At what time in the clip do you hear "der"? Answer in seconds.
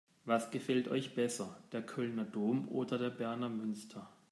1.73-1.83, 2.97-3.11